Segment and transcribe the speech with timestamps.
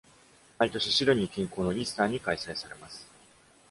[0.57, 3.07] 毎年シドニー近郊のイースターに開催されます。